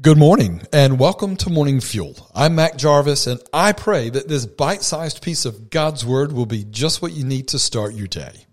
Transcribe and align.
Good 0.00 0.16
morning 0.16 0.62
and 0.72 1.00
welcome 1.00 1.34
to 1.38 1.50
Morning 1.50 1.80
Fuel. 1.80 2.30
I'm 2.32 2.54
Mac 2.54 2.76
Jarvis 2.76 3.26
and 3.26 3.40
I 3.52 3.72
pray 3.72 4.10
that 4.10 4.28
this 4.28 4.46
bite 4.46 4.82
sized 4.82 5.22
piece 5.22 5.44
of 5.44 5.70
God's 5.70 6.06
Word 6.06 6.30
will 6.30 6.46
be 6.46 6.62
just 6.62 7.02
what 7.02 7.14
you 7.14 7.24
need 7.24 7.48
to 7.48 7.58
start 7.58 7.94
your 7.94 8.06
day. 8.06 8.46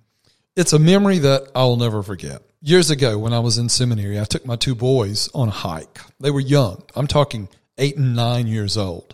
It's 0.56 0.74
a 0.74 0.80
memory 0.80 1.20
that 1.20 1.52
I'll 1.54 1.76
never 1.76 2.02
forget. 2.02 2.42
Years 2.62 2.90
ago, 2.90 3.20
when 3.20 3.32
I 3.32 3.42
was 3.42 3.60
in 3.60 3.70
seminary, 3.70 4.20
I 4.20 4.24
took 4.24 4.44
my 4.48 4.56
two 4.56 4.74
boys 4.74 5.30
on 5.36 5.50
a 5.50 5.52
hike. 5.52 6.00
They 6.20 6.32
were 6.32 6.40
young. 6.40 6.82
I'm 6.96 7.06
talking 7.06 7.48
eight 7.78 7.96
and 7.96 8.16
nine 8.16 8.48
years 8.48 8.76
old. 8.76 9.14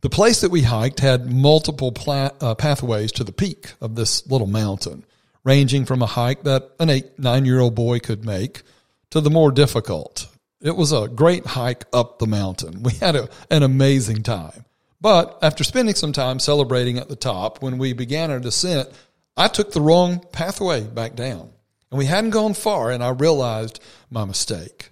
The 0.00 0.10
place 0.10 0.40
that 0.40 0.50
we 0.50 0.62
hiked 0.62 0.98
had 0.98 1.30
multiple 1.30 1.92
pla- 1.92 2.32
uh, 2.40 2.56
pathways 2.56 3.12
to 3.12 3.24
the 3.24 3.30
peak 3.30 3.74
of 3.80 3.94
this 3.94 4.26
little 4.28 4.48
mountain, 4.48 5.04
ranging 5.44 5.84
from 5.84 6.02
a 6.02 6.06
hike 6.06 6.42
that 6.42 6.72
an 6.80 6.90
eight, 6.90 7.20
nine 7.20 7.44
year 7.44 7.60
old 7.60 7.76
boy 7.76 8.00
could 8.00 8.24
make 8.24 8.62
to 9.10 9.20
the 9.20 9.30
more 9.30 9.52
difficult 9.52 10.27
it 10.60 10.76
was 10.76 10.92
a 10.92 11.08
great 11.08 11.46
hike 11.46 11.84
up 11.92 12.18
the 12.18 12.26
mountain. 12.26 12.82
We 12.82 12.92
had 12.94 13.16
a, 13.16 13.28
an 13.50 13.62
amazing 13.62 14.22
time. 14.22 14.64
But 15.00 15.38
after 15.42 15.62
spending 15.62 15.94
some 15.94 16.12
time 16.12 16.40
celebrating 16.40 16.98
at 16.98 17.08
the 17.08 17.16
top, 17.16 17.62
when 17.62 17.78
we 17.78 17.92
began 17.92 18.30
our 18.30 18.40
descent, 18.40 18.88
I 19.36 19.46
took 19.48 19.72
the 19.72 19.80
wrong 19.80 20.24
pathway 20.32 20.82
back 20.82 21.14
down. 21.14 21.50
And 21.90 21.98
we 21.98 22.06
hadn't 22.06 22.30
gone 22.30 22.54
far, 22.54 22.90
and 22.90 23.02
I 23.02 23.10
realized 23.10 23.80
my 24.10 24.24
mistake. 24.24 24.90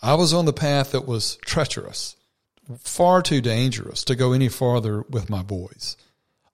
I 0.00 0.14
was 0.14 0.32
on 0.32 0.44
the 0.44 0.52
path 0.52 0.92
that 0.92 1.06
was 1.06 1.36
treacherous, 1.44 2.16
far 2.78 3.22
too 3.22 3.40
dangerous 3.40 4.04
to 4.04 4.14
go 4.14 4.32
any 4.32 4.48
farther 4.48 5.02
with 5.08 5.28
my 5.28 5.42
boys. 5.42 5.96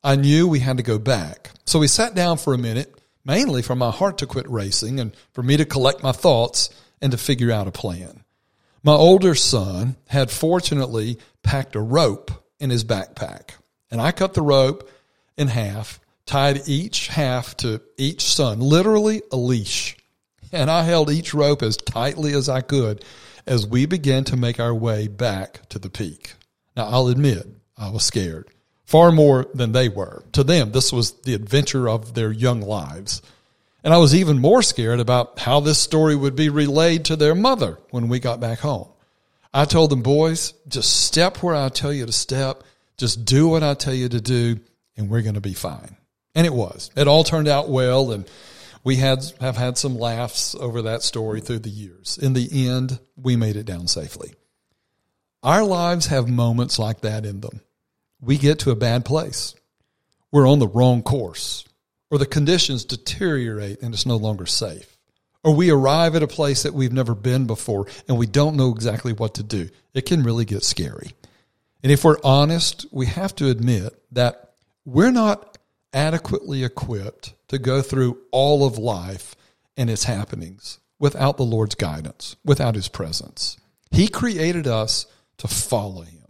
I 0.02 0.16
knew 0.16 0.48
we 0.48 0.60
had 0.60 0.78
to 0.78 0.82
go 0.82 0.98
back. 0.98 1.50
So 1.66 1.78
we 1.78 1.88
sat 1.88 2.14
down 2.14 2.38
for 2.38 2.54
a 2.54 2.58
minute, 2.58 2.94
mainly 3.24 3.62
for 3.62 3.74
my 3.74 3.90
heart 3.90 4.18
to 4.18 4.26
quit 4.26 4.48
racing 4.48 4.98
and 4.98 5.14
for 5.32 5.42
me 5.42 5.56
to 5.58 5.64
collect 5.64 6.02
my 6.02 6.12
thoughts 6.12 6.70
and 7.00 7.12
to 7.12 7.18
figure 7.18 7.52
out 7.52 7.68
a 7.68 7.72
plan. 7.72 8.24
My 8.82 8.92
older 8.92 9.34
son 9.34 9.96
had 10.08 10.30
fortunately 10.30 11.18
packed 11.42 11.74
a 11.74 11.80
rope 11.80 12.30
in 12.60 12.70
his 12.70 12.84
backpack, 12.84 13.50
and 13.90 14.00
I 14.00 14.12
cut 14.12 14.34
the 14.34 14.42
rope 14.42 14.88
in 15.36 15.48
half, 15.48 16.00
tied 16.26 16.68
each 16.68 17.08
half 17.08 17.56
to 17.58 17.80
each 17.96 18.22
son, 18.22 18.60
literally 18.60 19.22
a 19.32 19.36
leash. 19.36 19.96
And 20.52 20.70
I 20.70 20.82
held 20.82 21.10
each 21.10 21.34
rope 21.34 21.62
as 21.62 21.76
tightly 21.76 22.32
as 22.34 22.48
I 22.48 22.60
could 22.60 23.04
as 23.46 23.66
we 23.66 23.86
began 23.86 24.24
to 24.24 24.36
make 24.36 24.60
our 24.60 24.74
way 24.74 25.08
back 25.08 25.68
to 25.70 25.78
the 25.78 25.90
peak. 25.90 26.34
Now, 26.76 26.86
I'll 26.86 27.08
admit, 27.08 27.46
I 27.76 27.90
was 27.90 28.04
scared, 28.04 28.48
far 28.84 29.10
more 29.10 29.46
than 29.54 29.72
they 29.72 29.88
were. 29.88 30.22
To 30.32 30.44
them, 30.44 30.72
this 30.72 30.92
was 30.92 31.12
the 31.22 31.34
adventure 31.34 31.88
of 31.88 32.14
their 32.14 32.30
young 32.30 32.60
lives. 32.60 33.22
And 33.84 33.94
I 33.94 33.98
was 33.98 34.14
even 34.14 34.38
more 34.38 34.62
scared 34.62 35.00
about 35.00 35.38
how 35.38 35.60
this 35.60 35.78
story 35.78 36.16
would 36.16 36.34
be 36.34 36.48
relayed 36.48 37.06
to 37.06 37.16
their 37.16 37.34
mother 37.34 37.78
when 37.90 38.08
we 38.08 38.18
got 38.18 38.40
back 38.40 38.58
home. 38.58 38.88
I 39.54 39.64
told 39.64 39.90
them, 39.90 40.02
boys, 40.02 40.52
just 40.66 41.04
step 41.06 41.42
where 41.42 41.54
I 41.54 41.68
tell 41.68 41.92
you 41.92 42.04
to 42.06 42.12
step. 42.12 42.64
Just 42.96 43.24
do 43.24 43.48
what 43.48 43.62
I 43.62 43.74
tell 43.74 43.94
you 43.94 44.08
to 44.08 44.20
do, 44.20 44.58
and 44.96 45.08
we're 45.08 45.22
going 45.22 45.34
to 45.34 45.40
be 45.40 45.54
fine. 45.54 45.96
And 46.34 46.46
it 46.46 46.52
was. 46.52 46.90
It 46.96 47.08
all 47.08 47.24
turned 47.24 47.48
out 47.48 47.68
well, 47.68 48.10
and 48.10 48.28
we 48.84 48.96
had 48.96 49.20
have 49.40 49.56
had 49.56 49.78
some 49.78 49.96
laughs 49.96 50.54
over 50.54 50.82
that 50.82 51.02
story 51.02 51.40
through 51.40 51.60
the 51.60 51.70
years. 51.70 52.18
In 52.20 52.32
the 52.32 52.68
end, 52.68 52.98
we 53.16 53.36
made 53.36 53.56
it 53.56 53.66
down 53.66 53.86
safely. 53.86 54.34
Our 55.42 55.64
lives 55.64 56.06
have 56.06 56.28
moments 56.28 56.78
like 56.78 57.02
that 57.02 57.24
in 57.24 57.40
them. 57.40 57.60
We 58.20 58.38
get 58.38 58.60
to 58.60 58.72
a 58.72 58.76
bad 58.76 59.04
place. 59.04 59.54
We're 60.32 60.48
on 60.48 60.58
the 60.58 60.68
wrong 60.68 61.02
course 61.02 61.67
or 62.10 62.18
the 62.18 62.26
conditions 62.26 62.84
deteriorate 62.84 63.82
and 63.82 63.94
it's 63.94 64.06
no 64.06 64.16
longer 64.16 64.46
safe. 64.46 64.96
Or 65.44 65.54
we 65.54 65.70
arrive 65.70 66.16
at 66.16 66.22
a 66.22 66.28
place 66.28 66.64
that 66.64 66.74
we've 66.74 66.92
never 66.92 67.14
been 67.14 67.46
before 67.46 67.86
and 68.08 68.18
we 68.18 68.26
don't 68.26 68.56
know 68.56 68.72
exactly 68.72 69.12
what 69.12 69.34
to 69.34 69.42
do. 69.42 69.68
It 69.94 70.06
can 70.06 70.22
really 70.22 70.44
get 70.44 70.64
scary. 70.64 71.12
And 71.82 71.92
if 71.92 72.04
we're 72.04 72.18
honest, 72.24 72.86
we 72.90 73.06
have 73.06 73.34
to 73.36 73.48
admit 73.48 73.94
that 74.12 74.54
we're 74.84 75.12
not 75.12 75.58
adequately 75.92 76.64
equipped 76.64 77.34
to 77.48 77.58
go 77.58 77.82
through 77.82 78.18
all 78.30 78.66
of 78.66 78.78
life 78.78 79.34
and 79.76 79.88
its 79.88 80.04
happenings 80.04 80.80
without 80.98 81.36
the 81.36 81.44
Lord's 81.44 81.76
guidance, 81.76 82.36
without 82.44 82.74
His 82.74 82.88
presence. 82.88 83.56
He 83.90 84.08
created 84.08 84.66
us 84.66 85.06
to 85.38 85.48
follow 85.48 86.02
Him. 86.02 86.24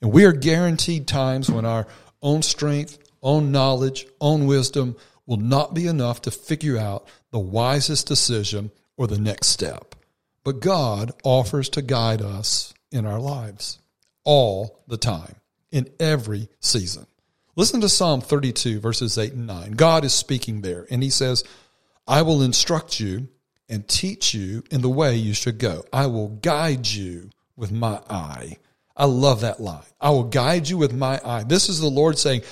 And 0.00 0.12
we 0.12 0.24
are 0.24 0.32
guaranteed 0.32 1.06
times 1.06 1.50
when 1.50 1.64
our 1.64 1.86
own 2.22 2.42
strength, 2.42 2.98
own 3.22 3.52
knowledge, 3.52 4.06
own 4.20 4.46
wisdom 4.46 4.96
will 5.26 5.36
not 5.36 5.74
be 5.74 5.86
enough 5.86 6.22
to 6.22 6.30
figure 6.30 6.78
out 6.78 7.08
the 7.30 7.38
wisest 7.38 8.06
decision 8.06 8.70
or 8.96 9.06
the 9.06 9.18
next 9.18 9.48
step. 9.48 9.94
But 10.44 10.60
God 10.60 11.12
offers 11.24 11.68
to 11.70 11.82
guide 11.82 12.22
us 12.22 12.72
in 12.92 13.04
our 13.04 13.18
lives 13.18 13.78
all 14.24 14.82
the 14.86 14.96
time, 14.96 15.36
in 15.70 15.88
every 15.98 16.48
season. 16.60 17.06
Listen 17.56 17.80
to 17.80 17.88
Psalm 17.88 18.20
32, 18.20 18.80
verses 18.80 19.18
8 19.18 19.32
and 19.32 19.46
9. 19.46 19.72
God 19.72 20.04
is 20.04 20.12
speaking 20.12 20.60
there, 20.60 20.86
and 20.90 21.02
he 21.02 21.10
says, 21.10 21.42
I 22.06 22.22
will 22.22 22.42
instruct 22.42 23.00
you 23.00 23.28
and 23.68 23.88
teach 23.88 24.34
you 24.34 24.62
in 24.70 24.82
the 24.82 24.88
way 24.88 25.16
you 25.16 25.34
should 25.34 25.58
go. 25.58 25.84
I 25.92 26.06
will 26.06 26.28
guide 26.28 26.86
you 26.86 27.30
with 27.56 27.72
my 27.72 28.00
eye. 28.08 28.58
I 28.96 29.06
love 29.06 29.40
that 29.40 29.60
line. 29.60 29.82
I 30.00 30.10
will 30.10 30.24
guide 30.24 30.68
you 30.68 30.78
with 30.78 30.94
my 30.94 31.20
eye. 31.24 31.44
This 31.44 31.68
is 31.68 31.80
the 31.80 31.88
Lord 31.88 32.18
saying, 32.18 32.42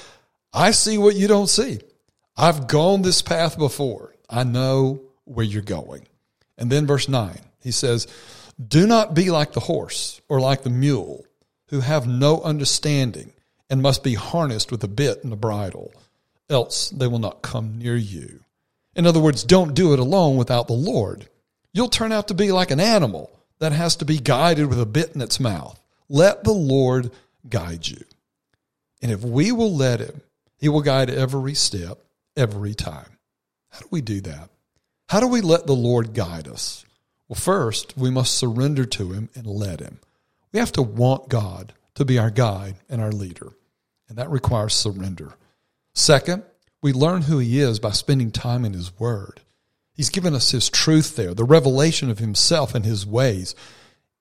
I 0.53 0.73
see 0.73 0.99
what 0.99 1.17
you 1.17 1.29
don't 1.29 1.49
see. 1.49 1.81
I've 2.37 2.67
gone 2.67 3.03
this 3.03 3.23
path 3.23 3.57
before. 3.57 4.15
I 4.29 4.45
know 4.45 5.03
where 5.25 5.45
you're 5.45 5.63
going. 5.63 6.07
And 6.59 6.71
then 6.71 6.87
verse 6.87 7.09
9, 7.09 7.39
he 7.61 7.71
says, 7.71 8.07
Do 8.65 8.87
not 8.87 9.15
be 9.15 9.31
like 9.31 9.53
the 9.53 9.61
horse 9.61 10.21
or 10.29 10.41
like 10.41 10.63
the 10.63 10.71
mule 10.71 11.25
who 11.69 11.81
have 11.81 12.07
no 12.07 12.41
understanding 12.43 13.33
and 13.71 13.83
must 13.83 14.05
be 14.05 14.15
harnessed 14.15 14.71
with 14.71 14.85
a 14.85 14.89
bit 14.89 15.25
and 15.25 15.33
a 15.33 15.37
bridle, 15.37 15.93
else 16.49 16.91
they 16.91 17.07
will 17.07 17.19
not 17.19 17.43
come 17.43 17.79
near 17.79 17.97
you. 17.97 18.41
In 18.95 19.07
other 19.07 19.21
words, 19.21 19.43
don't 19.43 19.75
do 19.75 19.93
it 19.93 19.99
alone 19.99 20.37
without 20.37 20.67
the 20.67 20.75
Lord. 20.75 21.29
You'll 21.73 21.89
turn 21.89 22.13
out 22.13 22.29
to 22.29 22.35
be 22.35 22.53
like 22.53 22.71
an 22.71 22.81
animal 22.81 23.31
that 23.59 23.73
has 23.73 23.97
to 23.97 24.05
be 24.05 24.19
guided 24.19 24.67
with 24.69 24.81
a 24.81 24.87
bit 24.87 25.15
in 25.15 25.21
its 25.21 25.41
mouth. 25.41 25.81
Let 26.09 26.45
the 26.45 26.53
Lord 26.53 27.11
guide 27.49 27.89
you. 27.89 28.05
And 29.03 29.11
if 29.11 29.23
we 29.23 29.51
will 29.53 29.75
let 29.75 30.01
Him, 30.01 30.21
He 30.59 30.69
will 30.69 30.83
guide 30.83 31.11
every 31.11 31.55
step 31.55 32.04
every 32.37 32.75
time. 32.75 33.19
How 33.71 33.81
do 33.81 33.89
we 33.91 34.01
do 34.01 34.21
that? 34.23 34.51
How 35.09 35.21
do 35.21 35.29
we 35.29 35.41
let 35.41 35.67
the 35.67 35.75
Lord 35.75 36.15
guide 36.15 36.49
us? 36.49 36.85
Well, 37.29 37.37
first, 37.37 37.97
we 37.97 38.11
must 38.11 38.35
surrender 38.35 38.85
to 38.85 39.13
Him 39.13 39.29
and 39.35 39.47
let 39.47 39.81
Him. 39.81 39.99
We 40.53 40.61
have 40.61 40.73
to 40.73 40.83
want 40.83 41.29
God 41.29 41.73
to 41.95 42.05
be 42.05 42.19
our 42.19 42.31
guide 42.31 42.77
and 42.89 43.01
our 43.01 43.13
leader, 43.13 43.53
and 44.09 44.19
that 44.19 44.31
requires 44.31 44.75
surrender. 44.75 45.35
Second, 45.95 46.43
we 46.83 46.93
learn 46.93 47.23
who 47.23 47.39
He 47.39 47.61
is 47.61 47.79
by 47.79 47.91
spending 47.91 48.31
time 48.31 48.65
in 48.65 48.73
His 48.73 48.99
Word. 48.99 49.41
He's 49.93 50.11
given 50.11 50.35
us 50.35 50.51
His 50.51 50.69
truth 50.69 51.17
there, 51.17 51.35
the 51.35 51.45
revelation 51.45 52.11
of 52.11 52.19
Himself 52.19 52.75
and 52.75 52.85
His 52.85 53.07
ways, 53.07 53.55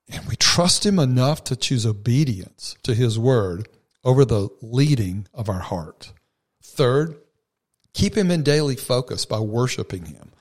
and 0.10 0.26
we 0.28 0.36
trust 0.36 0.86
Him 0.86 1.00
enough 1.00 1.44
to 1.46 1.56
choose 1.56 1.86
obedience 1.86 2.76
to 2.84 2.94
His 2.94 3.18
Word 3.20 3.68
over 4.04 4.26
the 4.26 4.50
leading 4.62 5.28
of 5.34 5.50
our 5.50 5.60
heart. 5.60 6.14
Third, 6.62 7.18
Keep 7.94 8.18
him 8.18 8.32
in 8.32 8.44
daily 8.44 8.76
focus 8.76 9.26
by 9.26 9.40
worshiping 9.40 10.06
him, 10.06 10.32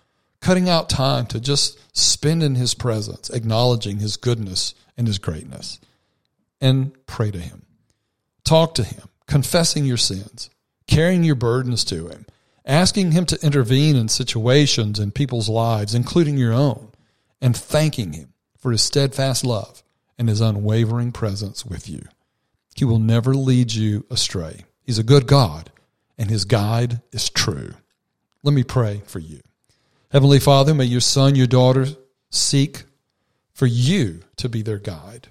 cutting 0.40 0.68
out 0.68 0.88
time 0.88 1.26
to 1.26 1.40
just 1.40 1.78
spend 1.96 2.42
in 2.42 2.54
his 2.54 2.74
presence, 2.74 3.28
acknowledging 3.30 3.98
his 3.98 4.16
goodness 4.16 4.74
and 4.96 5.06
his 5.06 5.18
greatness. 5.18 5.78
And 6.60 6.92
pray 7.06 7.30
to 7.30 7.38
him. 7.38 7.62
Talk 8.44 8.74
to 8.74 8.84
him, 8.84 9.08
confessing 9.26 9.84
your 9.84 9.96
sins, 9.96 10.48
carrying 10.86 11.24
your 11.24 11.34
burdens 11.34 11.84
to 11.86 12.08
him, 12.08 12.26
asking 12.64 13.12
him 13.12 13.26
to 13.26 13.44
intervene 13.44 13.96
in 13.96 14.08
situations 14.08 14.98
in 14.98 15.10
people's 15.10 15.48
lives, 15.48 15.94
including 15.94 16.38
your 16.38 16.52
own, 16.52 16.92
and 17.40 17.56
thanking 17.56 18.12
him 18.12 18.32
for 18.56 18.70
his 18.70 18.82
steadfast 18.82 19.44
love 19.44 19.82
and 20.18 20.28
his 20.28 20.40
unwavering 20.40 21.10
presence 21.12 21.66
with 21.66 21.88
you. 21.88 22.02
He 22.76 22.84
will 22.84 23.00
never 23.00 23.34
lead 23.34 23.72
you 23.72 24.06
astray. 24.08 24.64
He's 24.84 24.98
a 24.98 25.04
good 25.04 25.26
God 25.26 25.71
and 26.22 26.30
his 26.30 26.44
guide 26.44 27.02
is 27.10 27.28
true. 27.28 27.74
Let 28.44 28.54
me 28.54 28.62
pray 28.62 29.02
for 29.06 29.18
you. 29.18 29.40
Heavenly 30.12 30.38
Father, 30.38 30.72
may 30.72 30.84
your 30.84 31.00
son, 31.00 31.34
your 31.34 31.48
daughter 31.48 31.86
seek 32.30 32.84
for 33.52 33.66
you 33.66 34.20
to 34.36 34.48
be 34.48 34.62
their 34.62 34.78
guide. 34.78 35.26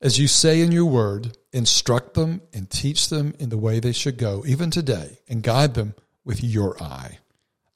As 0.00 0.18
you 0.18 0.26
say 0.26 0.62
in 0.62 0.72
your 0.72 0.86
word, 0.86 1.36
instruct 1.52 2.14
them 2.14 2.40
and 2.54 2.70
teach 2.70 3.10
them 3.10 3.34
in 3.38 3.50
the 3.50 3.58
way 3.58 3.78
they 3.78 3.92
should 3.92 4.16
go, 4.16 4.42
even 4.46 4.70
today, 4.70 5.18
and 5.28 5.42
guide 5.42 5.74
them 5.74 5.92
with 6.24 6.42
your 6.42 6.82
eye. 6.82 7.18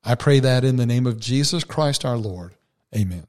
I 0.03 0.15
pray 0.15 0.41
that 0.41 0.65
in 0.65 0.77
the 0.77 0.87
name 0.87 1.07
of 1.07 1.21
Jesus 1.21 1.63
Christ 1.63 2.07
our 2.07 2.17
Lord. 2.17 2.55
Amen. 2.97 3.27